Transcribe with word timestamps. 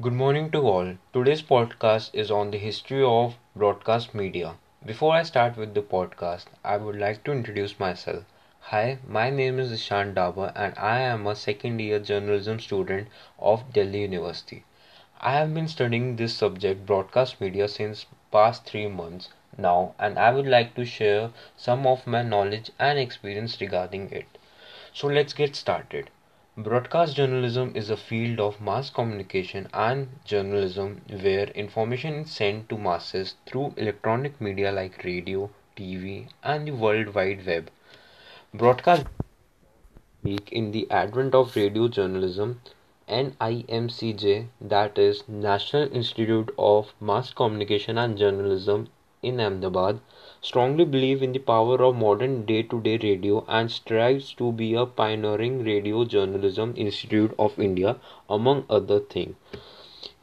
Good 0.00 0.12
morning 0.14 0.50
to 0.52 0.60
all. 0.60 0.94
Today's 1.12 1.42
podcast 1.42 2.10
is 2.14 2.30
on 2.30 2.52
the 2.52 2.56
history 2.56 3.02
of 3.02 3.36
broadcast 3.54 4.14
media. 4.14 4.54
Before 4.86 5.12
I 5.12 5.24
start 5.24 5.58
with 5.58 5.74
the 5.74 5.82
podcast, 5.82 6.46
I 6.64 6.78
would 6.78 6.96
like 6.96 7.22
to 7.24 7.32
introduce 7.32 7.78
myself. 7.78 8.24
Hi, 8.60 8.98
my 9.06 9.28
name 9.28 9.58
is 9.58 9.70
Ishan 9.70 10.14
Daba 10.14 10.52
and 10.54 10.72
I 10.78 11.00
am 11.00 11.26
a 11.26 11.34
second 11.34 11.80
year 11.80 11.98
journalism 11.98 12.60
student 12.60 13.08
of 13.38 13.72
Delhi 13.72 14.00
University. 14.02 14.64
I 15.20 15.32
have 15.32 15.52
been 15.52 15.68
studying 15.68 16.16
this 16.16 16.34
subject 16.34 16.86
broadcast 16.86 17.40
media 17.40 17.68
since 17.68 18.06
past 18.32 18.66
3 18.66 18.86
months 18.86 19.30
now 19.58 19.94
and 19.98 20.18
I 20.18 20.32
would 20.32 20.46
like 20.46 20.74
to 20.76 20.84
share 20.84 21.30
some 21.56 21.86
of 21.88 22.06
my 22.06 22.22
knowledge 22.22 22.70
and 22.78 22.98
experience 23.00 23.60
regarding 23.60 24.12
it. 24.12 24.38
So 24.92 25.08
let's 25.08 25.32
get 25.32 25.56
started. 25.56 26.10
Broadcast 26.60 27.14
journalism 27.14 27.70
is 27.76 27.88
a 27.88 27.96
field 27.96 28.40
of 28.40 28.60
mass 28.60 28.90
communication 28.90 29.68
and 29.72 30.08
journalism 30.24 31.02
where 31.08 31.44
information 31.50 32.14
is 32.14 32.32
sent 32.32 32.68
to 32.68 32.76
masses 32.76 33.36
through 33.46 33.74
electronic 33.76 34.40
media 34.40 34.72
like 34.72 35.04
radio, 35.04 35.50
TV, 35.76 36.26
and 36.42 36.66
the 36.66 36.72
World 36.72 37.14
Wide 37.14 37.46
Web. 37.46 37.70
Broadcast 38.52 39.06
in 40.24 40.72
the 40.72 40.90
advent 40.90 41.32
of 41.32 41.54
radio 41.54 41.86
journalism, 41.86 42.60
NIMCJ, 43.08 44.48
that 44.60 44.98
is 44.98 45.28
National 45.28 45.88
Institute 45.92 46.52
of 46.58 46.92
Mass 47.00 47.32
Communication 47.32 47.98
and 47.98 48.18
Journalism 48.18 48.88
in 49.22 49.38
Ahmedabad, 49.40 50.00
strongly 50.40 50.84
believe 50.84 51.22
in 51.22 51.32
the 51.32 51.38
power 51.38 51.82
of 51.82 51.96
modern 51.96 52.44
day-to-day 52.44 52.98
radio 53.02 53.44
and 53.48 53.70
strives 53.70 54.32
to 54.34 54.52
be 54.52 54.74
a 54.74 54.86
pioneering 54.86 55.64
radio 55.64 56.04
journalism 56.04 56.74
institute 56.76 57.34
of 57.38 57.58
India 57.58 57.96
among 58.28 58.64
other 58.70 59.00
things. 59.00 59.36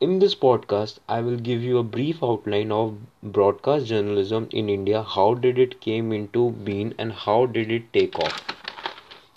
In 0.00 0.20
this 0.20 0.34
podcast, 0.34 0.98
I 1.08 1.20
will 1.20 1.36
give 1.36 1.62
you 1.62 1.78
a 1.78 1.82
brief 1.82 2.22
outline 2.22 2.70
of 2.70 2.98
broadcast 3.22 3.86
journalism 3.86 4.48
in 4.52 4.68
India, 4.68 5.02
how 5.02 5.34
did 5.34 5.58
it 5.58 5.80
came 5.80 6.12
into 6.12 6.50
being 6.52 6.94
and 6.98 7.12
how 7.12 7.46
did 7.46 7.70
it 7.70 7.92
take 7.92 8.18
off. 8.18 8.44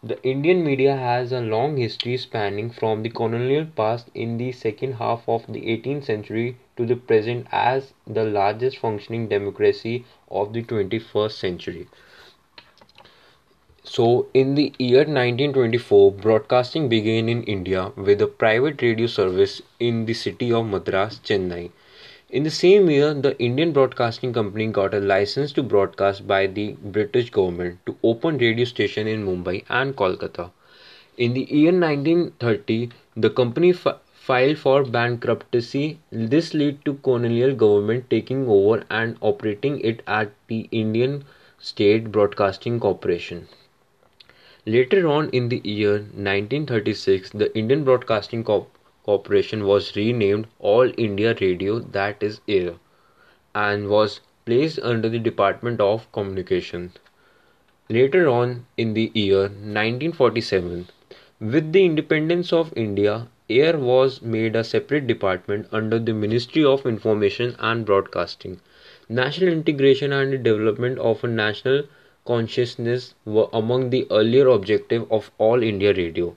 The 0.03 0.19
Indian 0.23 0.63
media 0.63 0.95
has 0.95 1.31
a 1.31 1.41
long 1.41 1.77
history 1.77 2.17
spanning 2.17 2.71
from 2.71 3.03
the 3.03 3.09
colonial 3.09 3.65
past 3.65 4.09
in 4.15 4.37
the 4.37 4.51
second 4.51 4.93
half 4.93 5.27
of 5.27 5.45
the 5.47 5.69
18th 5.69 6.05
century 6.05 6.57
to 6.77 6.87
the 6.87 6.95
present 6.95 7.45
as 7.51 7.93
the 8.07 8.23
largest 8.23 8.77
functioning 8.77 9.27
democracy 9.27 10.05
of 10.31 10.53
the 10.53 10.63
21st 10.63 11.31
century. 11.31 11.87
So, 13.83 14.27
in 14.33 14.55
the 14.55 14.73
year 14.79 14.99
1924, 14.99 16.11
broadcasting 16.11 16.87
began 16.87 17.27
in 17.27 17.43
India 17.43 17.91
with 17.95 18.21
a 18.21 18.27
private 18.27 18.81
radio 18.81 19.07
service 19.07 19.61
in 19.79 20.05
the 20.05 20.13
city 20.13 20.53
of 20.53 20.65
Madras, 20.65 21.19
Chennai. 21.23 21.71
In 22.29 22.43
the 22.43 22.49
same 22.51 22.89
year, 22.89 23.13
the 23.13 23.37
Indian 23.39 23.73
Broadcasting 23.73 24.31
Company 24.31 24.67
got 24.67 24.93
a 24.93 25.01
license 25.01 25.51
to 25.53 25.63
broadcast 25.63 26.25
by 26.25 26.47
the 26.47 26.77
British 26.81 27.29
government 27.29 27.79
to 27.85 27.97
open 28.03 28.37
radio 28.37 28.63
station 28.63 29.05
in 29.07 29.25
Mumbai 29.25 29.65
and 29.67 29.95
Kolkata. 29.97 30.51
In 31.17 31.33
the 31.33 31.43
year 31.49 31.73
1930, 31.73 32.91
the 33.17 33.29
company 33.29 33.73
filed 34.27 34.57
for 34.57 34.83
bankruptcy. 34.83 35.99
This 36.11 36.53
led 36.53 36.83
to 36.85 36.93
colonial 37.09 37.55
government 37.55 38.09
taking 38.09 38.47
over 38.47 38.83
and 38.89 39.17
operating 39.21 39.79
it 39.81 40.03
at 40.07 40.31
the 40.47 40.67
Indian 40.71 41.23
State 41.57 42.11
Broadcasting 42.11 42.79
Corporation. 42.79 43.47
Later 44.65 45.07
on 45.07 45.29
in 45.29 45.49
the 45.49 45.61
year 45.63 45.93
1936, 45.93 47.31
the 47.31 47.55
Indian 47.57 47.83
Broadcasting 47.83 48.43
Corporation 48.43 48.77
Corporation 49.03 49.65
was 49.65 49.95
renamed 49.95 50.45
All 50.59 50.91
India 50.95 51.35
Radio 51.41 51.79
that 51.79 52.21
is 52.21 52.39
AIR 52.47 52.75
and 53.55 53.89
was 53.89 54.19
placed 54.45 54.77
under 54.83 55.09
the 55.09 55.17
Department 55.17 55.81
of 55.81 56.11
Communications. 56.11 56.99
Later 57.89 58.29
on 58.29 58.67
in 58.77 58.93
the 58.93 59.11
year 59.15 59.49
1947, 59.49 60.87
with 61.39 61.71
the 61.73 61.83
independence 61.83 62.53
of 62.53 62.71
India, 62.77 63.27
AIR 63.51 63.77
was 63.77 64.21
made 64.21 64.55
a 64.55 64.63
separate 64.63 65.07
department 65.07 65.67
under 65.73 65.99
the 65.99 66.13
Ministry 66.13 66.63
of 66.63 66.85
Information 66.85 67.55
and 67.59 67.85
Broadcasting. 67.85 68.61
National 69.09 69.49
integration 69.49 70.13
and 70.13 70.31
the 70.31 70.37
development 70.37 70.99
of 70.99 71.23
a 71.23 71.27
national 71.27 71.83
consciousness 72.25 73.13
were 73.25 73.49
among 73.51 73.89
the 73.89 74.07
earlier 74.09 74.47
objectives 74.47 75.05
of 75.11 75.31
All 75.37 75.61
India 75.61 75.93
Radio. 75.93 76.35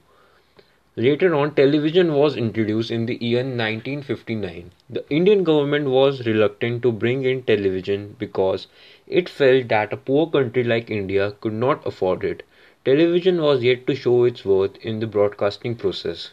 Later 0.97 1.35
on, 1.35 1.55
television 1.55 2.15
was 2.15 2.37
introduced 2.37 2.91
in 2.91 3.07
the 3.07 3.17
year 3.23 3.45
1959. 3.45 4.71
The 4.89 5.05
Indian 5.11 5.45
government 5.45 5.89
was 5.89 6.27
reluctant 6.27 6.83
to 6.83 6.93
bring 6.93 7.25
in 7.25 7.43
television 7.43 8.17
because 8.19 8.67
it 9.07 9.29
felt 9.29 9.69
that 9.69 9.93
a 9.93 9.97
poor 9.97 10.29
country 10.29 10.65
like 10.65 10.91
India 10.91 11.35
could 11.41 11.53
not 11.53 11.87
afford 11.87 12.25
it. 12.25 12.43
Television 12.85 13.41
was 13.43 13.63
yet 13.63 13.87
to 13.87 13.95
show 13.95 14.25
its 14.25 14.45
worth 14.45 14.77
in 14.79 15.01
the 15.01 15.07
broadcasting 15.07 15.75
process. 15.77 16.31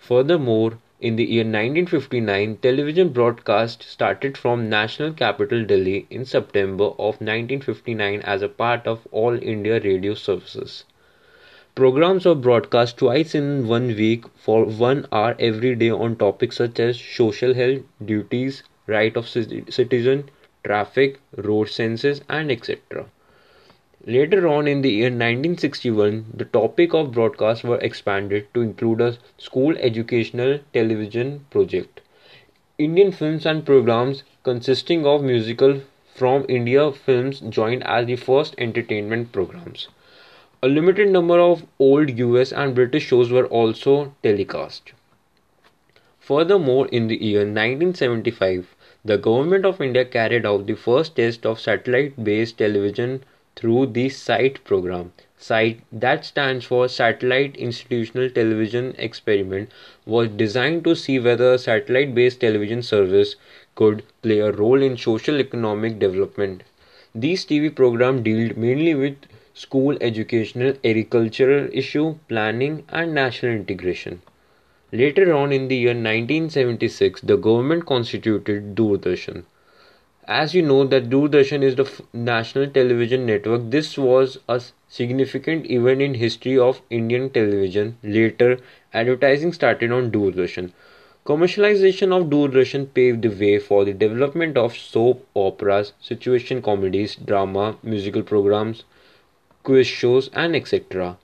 Furthermore, 0.00 0.78
in 1.00 1.14
the 1.14 1.24
year 1.24 1.44
1959, 1.44 2.56
television 2.56 3.10
broadcast 3.10 3.84
started 3.84 4.36
from 4.36 4.68
National 4.68 5.12
Capital 5.12 5.64
Delhi 5.64 6.06
in 6.10 6.24
September 6.24 6.86
of 6.86 7.20
1959 7.20 8.20
as 8.22 8.42
a 8.42 8.48
part 8.48 8.86
of 8.88 9.06
All 9.12 9.40
India 9.40 9.78
Radio 9.78 10.14
Services. 10.14 10.84
Programs 11.74 12.26
are 12.26 12.34
broadcast 12.34 12.96
twice 12.98 13.34
in 13.34 13.68
one 13.68 13.88
week 13.88 14.24
for 14.36 14.64
one 14.64 15.06
hour 15.12 15.36
every 15.38 15.74
day 15.74 15.90
on 15.90 16.16
topics 16.16 16.56
such 16.56 16.80
as 16.80 17.00
social 17.00 17.54
health, 17.54 17.82
duties, 18.04 18.62
right 18.86 19.16
of 19.16 19.28
citizen, 19.28 20.30
traffic, 20.64 21.20
road 21.36 21.68
census, 21.68 22.22
and 22.28 22.50
etc. 22.50 23.06
Later 24.06 24.48
on 24.48 24.66
in 24.66 24.80
the 24.80 24.90
year 24.90 25.10
1961, 25.10 26.24
the 26.32 26.46
topic 26.46 26.94
of 26.94 27.12
broadcast 27.12 27.64
were 27.64 27.76
expanded 27.80 28.46
to 28.54 28.62
include 28.62 29.02
a 29.02 29.18
school 29.36 29.76
educational 29.76 30.60
television 30.72 31.44
project. 31.50 32.00
Indian 32.78 33.12
films 33.12 33.44
and 33.44 33.66
programs 33.66 34.22
consisting 34.42 35.04
of 35.04 35.22
musical 35.22 35.82
from 36.14 36.46
India 36.48 36.90
films 36.90 37.40
joined 37.40 37.82
as 37.82 38.06
the 38.06 38.16
first 38.16 38.54
entertainment 38.56 39.32
programs. 39.32 39.88
A 40.62 40.68
limited 40.68 41.10
number 41.10 41.38
of 41.38 41.66
old 41.78 42.08
US 42.18 42.52
and 42.52 42.74
British 42.74 43.04
shows 43.04 43.30
were 43.30 43.48
also 43.48 44.14
telecast. 44.22 44.94
Furthermore, 46.18 46.88
in 46.88 47.08
the 47.08 47.22
year 47.22 47.40
1975, 47.40 48.74
the 49.04 49.18
Government 49.18 49.66
of 49.66 49.78
India 49.78 50.06
carried 50.06 50.46
out 50.46 50.66
the 50.66 50.74
first 50.74 51.16
test 51.16 51.44
of 51.44 51.60
satellite 51.60 52.24
based 52.24 52.56
television 52.56 53.22
through 53.60 53.86
the 53.86 54.08
SITE 54.08 54.64
program. 54.64 55.12
SITE, 55.36 55.82
that 55.92 56.24
stands 56.24 56.64
for 56.64 56.88
Satellite 56.88 57.54
Instructional 57.56 58.30
Television 58.30 58.94
Experiment, 58.96 59.70
was 60.06 60.30
designed 60.30 60.82
to 60.84 60.94
see 60.94 61.18
whether 61.18 61.58
satellite 61.58 62.14
based 62.14 62.40
television 62.40 62.82
service 62.82 63.36
could 63.74 64.02
play 64.22 64.38
a 64.38 64.50
role 64.50 64.82
in 64.82 64.96
social 64.96 65.38
economic 65.38 65.98
development. 65.98 66.62
These 67.14 67.44
TV 67.44 67.74
programs 67.74 68.22
dealt 68.22 68.56
mainly 68.56 68.94
with 68.94 69.16
school 69.52 69.98
educational, 70.00 70.74
agricultural 70.82 71.68
issue, 71.70 72.16
planning, 72.28 72.84
and 72.88 73.14
national 73.14 73.52
integration. 73.52 74.22
Later 74.90 75.34
on 75.34 75.52
in 75.52 75.68
the 75.68 75.76
year 75.76 75.94
1976, 75.94 77.20
the 77.20 77.36
government 77.36 77.84
constituted 77.84 78.74
Doordarshan. 78.74 79.44
As 80.28 80.54
you 80.54 80.62
know 80.62 80.84
that 80.86 81.10
Doordarshan 81.10 81.62
is 81.62 81.74
the 81.76 81.84
f- 81.84 82.00
national 82.14 82.68
television 82.68 83.26
network, 83.26 83.68
this 83.70 83.98
was 83.98 84.38
a 84.48 84.62
significant 84.88 85.70
event 85.70 86.00
in 86.00 86.14
history 86.14 86.56
of 86.56 86.80
Indian 86.88 87.28
television. 87.28 87.98
Later, 88.02 88.60
advertising 88.94 89.52
started 89.52 89.92
on 89.92 90.10
Doordarshan. 90.10 90.72
Commercialization 91.26 92.18
of 92.18 92.30
Doordarshan 92.30 92.94
paved 92.94 93.20
the 93.20 93.28
way 93.28 93.58
for 93.58 93.84
the 93.84 93.92
development 93.92 94.56
of 94.56 94.74
soap 94.74 95.26
operas, 95.34 95.92
situation 96.00 96.62
comedies, 96.62 97.16
drama, 97.16 97.76
musical 97.82 98.22
programs, 98.22 98.84
quiz 99.62 99.86
shows, 99.86 100.30
and 100.32 100.56
etc. 100.56 101.18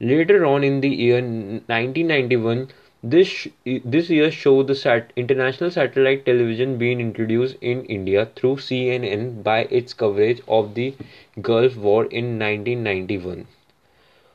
Later 0.00 0.46
on 0.46 0.64
in 0.64 0.80
the 0.80 0.88
year 0.88 1.20
1991, 1.20 2.68
this 3.12 3.46
this 3.94 4.08
year 4.08 4.30
showed 4.30 4.66
the 4.66 4.74
sat- 4.74 5.12
international 5.22 5.70
satellite 5.70 6.24
television 6.26 6.78
being 6.78 7.00
introduced 7.00 7.56
in 7.60 7.84
India 7.96 8.26
through 8.34 8.56
CNN 8.56 9.42
by 9.42 9.58
its 9.80 9.92
coverage 10.02 10.40
of 10.48 10.74
the 10.74 10.94
Gulf 11.40 11.76
War 11.76 12.06
in 12.06 12.38
1991. 12.38 13.46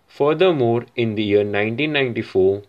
Furthermore, 0.08 0.86
in 0.96 1.16
the 1.16 1.24
year 1.24 1.44
1994, 1.44 2.62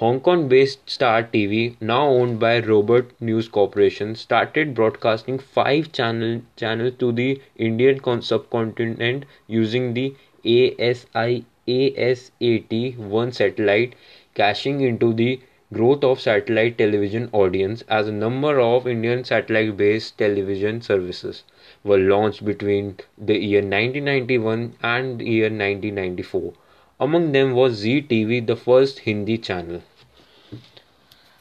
Hong 0.00 0.20
Kong 0.20 0.48
based 0.48 0.88
Star 0.88 1.22
TV, 1.22 1.76
now 1.80 2.06
owned 2.08 2.40
by 2.40 2.60
Robert 2.60 3.10
News 3.20 3.48
Corporation, 3.48 4.14
started 4.14 4.74
broadcasting 4.74 5.38
five 5.38 5.92
channel, 5.92 6.40
channels 6.56 6.94
to 7.00 7.12
the 7.12 7.40
Indian 7.56 8.00
subcontinent 8.22 9.26
using 9.48 9.92
the 9.92 10.14
ASI 10.46 11.44
ASAT 11.68 12.96
1 12.96 13.32
satellite, 13.32 13.94
cashing 14.34 14.80
into 14.80 15.12
the 15.12 15.40
growth 15.72 16.04
of 16.04 16.20
satellite 16.20 16.76
television 16.78 17.28
audience 17.32 17.82
as 17.88 18.08
a 18.08 18.12
number 18.12 18.60
of 18.60 18.86
Indian 18.86 19.24
satellite 19.24 19.76
based 19.76 20.18
television 20.18 20.82
services 20.82 21.44
were 21.82 21.98
launched 21.98 22.44
between 22.44 22.96
the 23.16 23.38
year 23.38 23.60
1991 23.60 24.74
and 24.82 25.22
year 25.22 25.44
1994. 25.44 26.52
Among 27.00 27.32
them 27.32 27.52
was 27.52 27.74
Zee 27.74 28.02
TV, 28.02 28.46
the 28.46 28.56
first 28.56 29.00
Hindi 29.00 29.38
channel. 29.38 29.82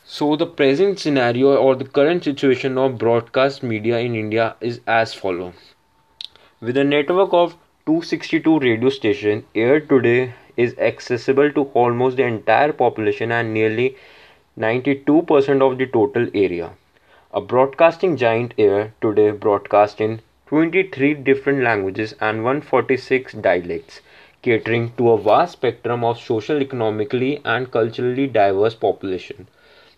So, 0.05 0.35
the 0.35 0.47
present 0.47 0.99
scenario 0.99 1.55
or 1.55 1.75
the 1.75 1.85
current 1.85 2.23
situation 2.23 2.77
of 2.77 2.97
broadcast 2.97 3.63
media 3.63 3.99
in 3.99 4.15
India 4.15 4.55
is 4.59 4.81
as 4.87 5.13
follows. 5.13 5.53
With 6.59 6.77
a 6.77 6.83
network 6.83 7.33
of 7.33 7.53
262 7.85 8.59
radio 8.59 8.89
stations, 8.89 9.43
Air 9.55 9.79
today 9.79 10.33
is 10.57 10.77
accessible 10.77 11.51
to 11.51 11.63
almost 11.73 12.17
the 12.17 12.23
entire 12.23 12.73
population 12.73 13.31
and 13.31 13.53
nearly 13.53 13.95
92% 14.59 15.61
of 15.61 15.77
the 15.77 15.87
total 15.87 16.27
area. 16.33 16.71
A 17.33 17.41
broadcasting 17.41 18.17
giant 18.17 18.53
Air 18.57 18.93
today 19.01 19.31
broadcasts 19.31 20.01
in 20.01 20.21
23 20.47 21.13
different 21.13 21.63
languages 21.63 22.13
and 22.19 22.43
146 22.43 23.33
dialects, 23.33 24.01
catering 24.41 24.91
to 24.97 25.11
a 25.11 25.17
vast 25.17 25.53
spectrum 25.53 26.03
of 26.03 26.19
social, 26.19 26.61
economically, 26.61 27.41
and 27.45 27.71
culturally 27.71 28.27
diverse 28.27 28.75
population. 28.75 29.47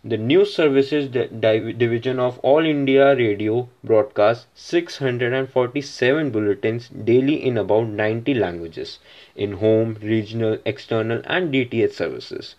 The 0.06 0.18
news 0.18 0.54
services 0.54 1.08
division 1.08 2.20
of 2.20 2.38
All 2.40 2.66
India 2.66 3.16
Radio 3.16 3.70
broadcasts 3.86 4.48
647 4.54 6.30
bulletins 6.30 6.90
daily 6.90 7.42
in 7.42 7.58
about 7.58 7.88
90 7.88 8.34
languages 8.34 9.00
in 9.34 9.54
home, 9.54 9.98
regional, 10.02 10.58
external, 10.66 11.22
and 11.24 11.54
DTH 11.54 11.94
services. 11.94 12.56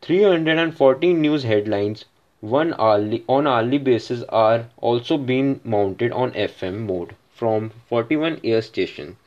314 0.00 1.20
news 1.20 1.42
headlines 1.42 2.06
one 2.40 2.74
hourly 2.78 3.24
on 3.28 3.46
hourly 3.46 3.76
basis 3.76 4.22
are 4.30 4.70
also 4.78 5.18
being 5.18 5.60
mounted 5.64 6.12
on 6.12 6.32
FM 6.32 6.86
mode 6.86 7.14
from 7.34 7.72
41 7.90 8.40
air 8.42 8.62
station. 8.62 9.18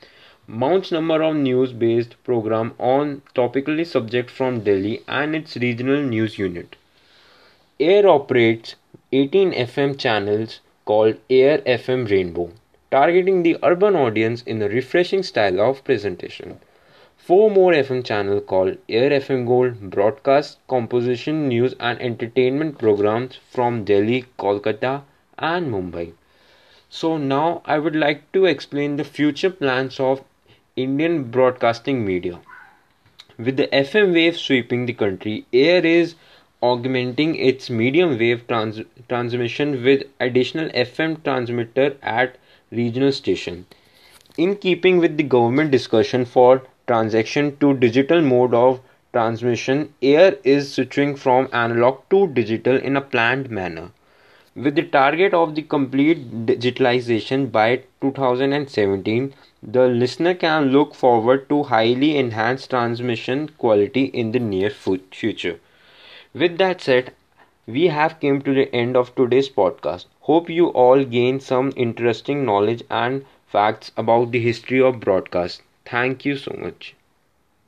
Mounts 0.48 0.92
number 0.92 1.22
of 1.22 1.36
news 1.36 1.72
based 1.72 2.16
program 2.24 2.74
on 2.80 3.22
topically 3.36 3.86
subject 3.86 4.32
from 4.32 4.62
Delhi 4.62 5.04
and 5.08 5.36
its 5.36 5.56
regional 5.58 6.02
news 6.02 6.40
unit. 6.40 6.76
Air 7.78 8.08
operates 8.08 8.76
18 9.12 9.52
FM 9.52 10.00
channels 10.00 10.62
called 10.86 11.18
Air 11.30 11.58
FM 11.58 12.10
Rainbow, 12.10 12.52
targeting 12.90 13.44
the 13.44 13.58
urban 13.64 13.98
audience 13.98 14.42
in 14.44 14.62
a 14.62 14.70
refreshing 14.70 15.24
style 15.24 15.60
of 15.60 15.84
presentation. 15.84 16.62
Four 17.18 17.52
more 17.52 17.74
FM 17.74 18.06
channels 18.06 18.44
called 18.48 18.78
Air 18.88 19.10
FM 19.10 19.46
Gold 19.46 19.90
broadcast 19.90 20.58
composition 20.70 21.50
news 21.50 21.76
and 21.78 22.02
entertainment 22.02 22.78
programs 22.78 23.40
from 23.50 23.84
Delhi, 23.84 24.24
Kolkata, 24.40 25.02
and 25.38 25.70
Mumbai. 25.70 26.14
So 26.90 27.18
now 27.18 27.62
I 27.66 27.80
would 27.80 27.98
like 27.98 28.32
to 28.32 28.46
explain 28.46 28.96
the 28.96 29.04
future 29.04 29.50
plans 29.50 30.00
of 30.00 30.24
Indian 30.78 31.30
broadcasting 31.30 32.06
media. 32.06 32.40
With 33.38 33.58
the 33.58 33.68
FM 33.68 34.14
wave 34.14 34.38
sweeping 34.38 34.86
the 34.86 34.94
country, 34.94 35.46
Air 35.52 35.86
is 35.86 36.16
augmenting 36.62 37.36
its 37.36 37.70
medium 37.70 38.18
wave 38.18 38.48
trans- 38.48 38.82
transmission 39.10 39.84
with 39.84 40.04
additional 40.20 40.70
FM 40.74 41.24
transmitter 41.24 41.98
at 42.02 42.38
regional 42.72 43.12
station. 43.12 43.66
In 44.38 44.56
keeping 44.56 44.98
with 44.98 45.18
the 45.18 45.24
government 45.24 45.72
discussion 45.72 46.26
for 46.26 46.64
transition 46.88 47.58
to 47.58 47.74
digital 47.74 48.22
mode 48.22 48.54
of 48.54 48.82
transmission, 49.14 49.94
AIR 50.02 50.38
is 50.44 50.74
switching 50.74 51.16
from 51.16 51.50
analog 51.54 52.02
to 52.10 52.28
digital 52.28 52.76
in 52.78 52.96
a 52.98 53.02
planned 53.02 53.50
manner. 53.50 53.92
With 54.56 54.76
the 54.76 54.84
target 54.84 55.34
of 55.34 55.56
the 55.56 55.64
complete 55.64 56.46
digitalization 56.46 57.52
by 57.52 57.84
2017, 58.02 59.34
the 59.62 59.88
listener 59.88 60.34
can 60.34 60.72
look 60.72 60.96
forward 60.96 61.50
to 61.50 61.64
highly 61.64 62.18
enhanced 62.18 62.70
transmission 62.70 63.50
quality 63.58 64.06
in 64.06 64.32
the 64.32 64.40
near 64.40 64.70
future. 64.70 65.60
With 66.36 66.60
that 66.60 66.82
said, 66.82 67.16
we 67.66 67.88
have 67.88 68.20
came 68.20 68.40
to 68.44 68.54
the 68.54 68.72
end 68.76 68.96
of 68.96 69.16
today's 69.16 69.50
podcast. 69.50 70.06
Hope 70.20 70.52
you 70.52 70.68
all 70.68 71.04
gain 71.04 71.40
some 71.40 71.74
interesting 71.76 72.46
knowledge 72.46 72.84
and 72.92 73.26
facts 73.48 73.92
about 73.98 74.30
the 74.32 74.40
history 74.40 74.80
of 74.80 75.00
broadcast. 75.00 75.64
Thank 75.84 76.24
you 76.24 76.38
so 76.38 76.56
much. 76.60 76.96